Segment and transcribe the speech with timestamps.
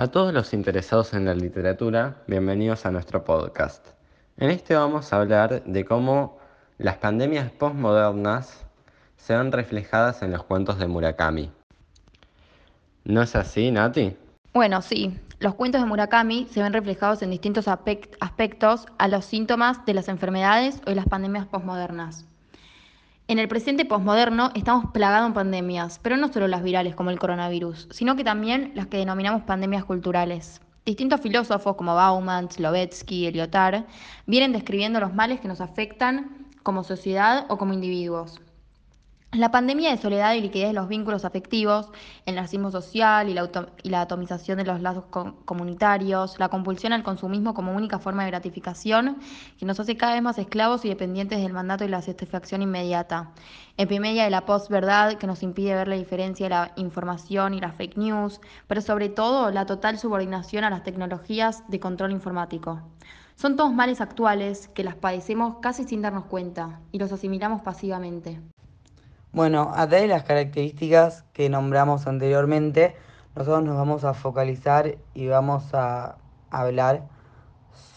[0.00, 3.86] A todos los interesados en la literatura, bienvenidos a nuestro podcast.
[4.38, 6.38] En este vamos a hablar de cómo
[6.78, 8.64] las pandemias postmodernas
[9.18, 11.52] se ven reflejadas en los cuentos de Murakami.
[13.04, 14.16] ¿No es así, Nati?
[14.54, 15.20] Bueno, sí.
[15.38, 20.08] Los cuentos de Murakami se ven reflejados en distintos aspectos a los síntomas de las
[20.08, 22.24] enfermedades o de las pandemias postmodernas.
[23.30, 27.20] En el presente posmoderno estamos plagados en pandemias, pero no solo las virales como el
[27.20, 30.60] coronavirus, sino que también las que denominamos pandemias culturales.
[30.84, 33.84] Distintos filósofos como Bauman, Slovetsky, Lyotard
[34.26, 38.40] vienen describiendo los males que nos afectan como sociedad o como individuos.
[39.32, 41.88] La pandemia de soledad y liquidez de los vínculos afectivos,
[42.26, 45.04] el narcisismo social y la, atomización de los lazos
[45.44, 49.18] comunitarios, la compulsión al consumismo como única forma de gratificación,
[49.56, 53.30] que nos hace cada vez más esclavos y dependientes del mandato y la satisfacción inmediata.
[53.76, 57.70] Epimedia de la posverdad, que nos impide ver la diferencia de la información y la
[57.70, 62.82] fake news, pero sobre todo la total subordinación a las tecnologías de control informático.
[63.36, 68.40] Son todos males actuales que las padecemos casi sin darnos cuenta y los asimilamos pasivamente.
[69.32, 72.96] Bueno, a través de las características que nombramos anteriormente,
[73.36, 76.18] nosotros nos vamos a focalizar y vamos a
[76.50, 77.08] hablar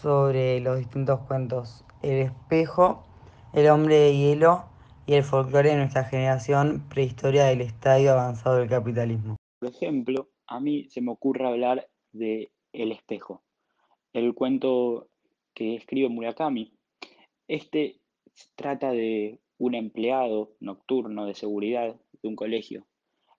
[0.00, 1.84] sobre los distintos cuentos.
[2.02, 3.04] El espejo,
[3.52, 4.66] el hombre de hielo
[5.06, 9.34] y el folclore de nuestra generación, prehistoria del estadio avanzado del capitalismo.
[9.58, 13.42] Por ejemplo, a mí se me ocurre hablar de El espejo,
[14.12, 15.08] el cuento
[15.52, 16.72] que escribe Murakami.
[17.48, 18.00] Este
[18.54, 22.86] trata de un empleado nocturno de seguridad de un colegio,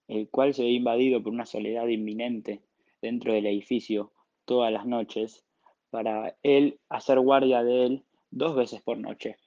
[0.08, 2.62] el cual se ve invadido por una soledad inminente
[3.02, 4.12] dentro del edificio
[4.46, 5.44] todas las noches,
[5.90, 9.38] para él hacer guardia de él dos veces por noche.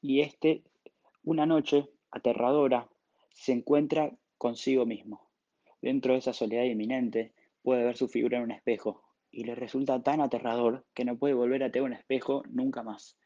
[0.00, 0.62] Y este,
[1.24, 2.88] una noche aterradora,
[3.32, 5.30] se encuentra consigo mismo.
[5.80, 10.02] Dentro de esa soledad inminente puede ver su figura en un espejo y le resulta
[10.02, 13.16] tan aterrador que no puede volver a tener un espejo nunca más.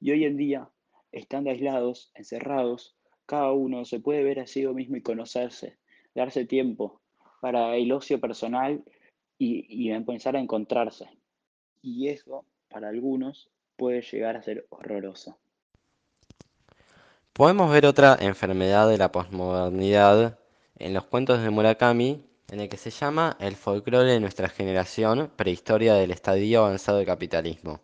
[0.00, 0.68] Y hoy en día
[1.12, 5.78] estando aislados, encerrados, cada uno se puede ver a sí mismo y conocerse,
[6.14, 7.00] darse tiempo
[7.40, 8.82] para el ocio personal
[9.38, 11.08] y, empezar a encontrarse.
[11.82, 15.38] Y eso, para algunos, puede llegar a ser horroroso.
[17.32, 20.38] Podemos ver otra enfermedad de la posmodernidad
[20.78, 25.32] en los cuentos de Murakami, en el que se llama el folclore de nuestra generación,
[25.34, 27.80] prehistoria del estadio avanzado del capitalismo.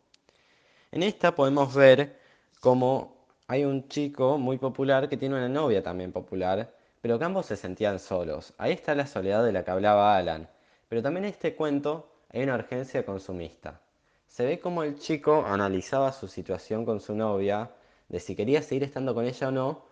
[0.93, 2.21] En esta podemos ver
[2.61, 3.18] cómo
[3.51, 6.71] hay un chico muy popular que tiene una novia también popular,
[7.01, 8.53] pero que ambos se sentían solos.
[8.59, 10.51] Ahí está la soledad de la que hablaba Alan.
[10.87, 13.81] Pero también en este cuento hay una urgencia consumista.
[14.27, 17.71] Se ve como el chico analizaba su situación con su novia,
[18.09, 19.85] de si quería seguir estando con ella o no,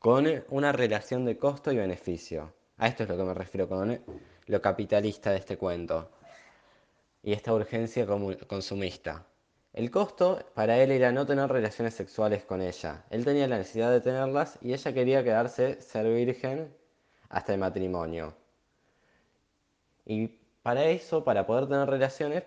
[0.00, 2.52] con una relación de costo y beneficio.
[2.78, 4.00] A esto es lo que me refiero con
[4.46, 6.10] lo capitalista de este cuento.
[7.22, 8.06] Y esta urgencia
[8.48, 9.24] consumista.
[9.74, 13.04] El costo para él era no tener relaciones sexuales con ella.
[13.10, 16.72] Él tenía la necesidad de tenerlas y ella quería quedarse ser virgen
[17.28, 18.36] hasta el matrimonio.
[20.06, 20.28] Y
[20.62, 22.44] para eso, para poder tener relaciones,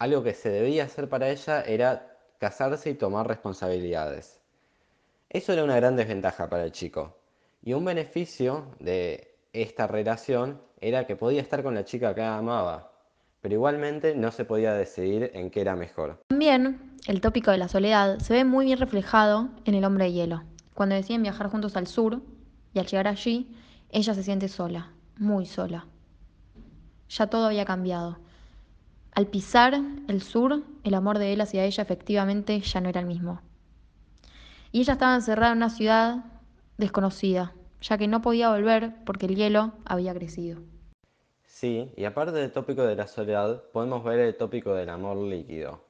[0.00, 4.40] algo que se debía hacer para ella era casarse y tomar responsabilidades.
[5.28, 7.16] Eso era una gran desventaja para el chico.
[7.62, 12.95] Y un beneficio de esta relación era que podía estar con la chica que amaba,
[13.46, 16.20] pero igualmente no se podía decidir en qué era mejor.
[16.26, 20.12] También el tópico de la soledad se ve muy bien reflejado en El hombre de
[20.14, 20.42] hielo.
[20.74, 22.22] Cuando deciden viajar juntos al sur
[22.74, 23.54] y al llegar allí,
[23.90, 25.86] ella se siente sola, muy sola.
[27.08, 28.18] Ya todo había cambiado.
[29.12, 33.06] Al pisar el sur, el amor de él hacia ella efectivamente ya no era el
[33.06, 33.42] mismo.
[34.72, 36.24] Y ella estaba encerrada en una ciudad
[36.78, 40.62] desconocida, ya que no podía volver porque el hielo había crecido.
[41.58, 45.80] Sí, y aparte del tópico de la soledad, podemos ver el tópico del amor líquido.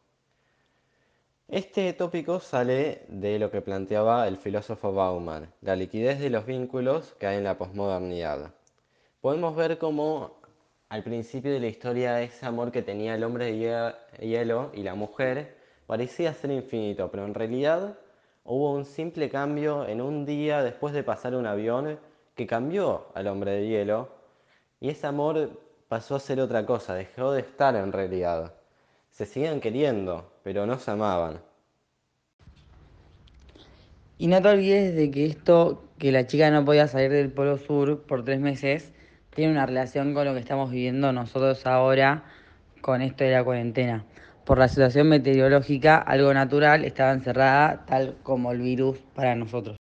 [1.48, 7.16] Este tópico sale de lo que planteaba el filósofo Bauman, la liquidez de los vínculos
[7.18, 8.54] que hay en la posmodernidad.
[9.20, 10.36] Podemos ver cómo
[10.88, 14.94] al principio de la historia ese amor que tenía el hombre de hielo y la
[14.94, 15.56] mujer
[15.88, 17.98] parecía ser infinito, pero en realidad
[18.44, 21.98] hubo un simple cambio en un día después de pasar un avión
[22.36, 24.16] que cambió al hombre de hielo
[24.80, 28.54] y ese amor pasó a ser otra cosa, dejó de estar en realidad.
[29.10, 31.40] Se siguen queriendo, pero no se amaban.
[34.18, 37.58] Y no te olvides de que esto, que la chica no podía salir del Polo
[37.58, 38.92] Sur por tres meses,
[39.34, 42.24] tiene una relación con lo que estamos viviendo nosotros ahora
[42.80, 44.04] con esto de la cuarentena.
[44.44, 49.76] Por la situación meteorológica, algo natural estaba encerrada tal como el virus para nosotros.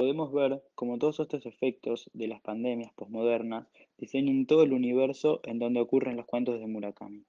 [0.00, 3.66] Podemos ver cómo todos estos efectos de las pandemias posmodernas
[3.98, 7.26] diseñan todo el universo en donde ocurren los cuentos de Murakami.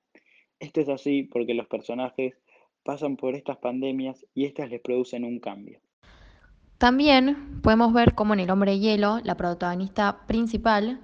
[0.57, 2.33] Esto es así porque los personajes
[2.85, 5.81] pasan por estas pandemias y estas les producen un cambio.
[6.77, 11.01] También podemos ver cómo en El Hombre Hielo, la protagonista principal,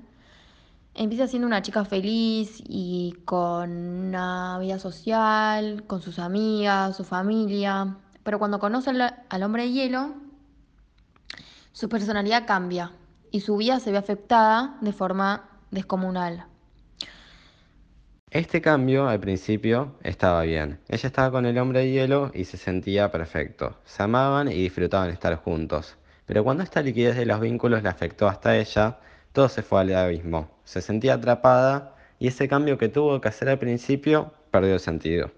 [0.93, 3.71] empieza siendo una chica feliz y con
[4.07, 10.26] una vida social, con sus amigas, su familia, pero cuando conoce al hombre de hielo,
[11.77, 12.91] su personalidad cambia
[13.29, 16.47] y su vida se ve afectada de forma descomunal.
[18.31, 20.79] Este cambio al principio estaba bien.
[20.87, 23.77] Ella estaba con el hombre de hielo y se sentía perfecto.
[23.85, 25.97] Se amaban y disfrutaban estar juntos.
[26.25, 28.97] Pero cuando esta liquidez de los vínculos le afectó hasta ella,
[29.31, 30.49] todo se fue al abismo.
[30.63, 35.29] Se sentía atrapada y ese cambio que tuvo que hacer al principio perdió sentido.